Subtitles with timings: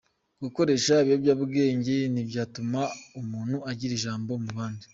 [0.43, 2.81] Gukoresha ibiyobyabwenge ntibyatuma
[3.21, 4.85] umuntu agira ijambo mu bandi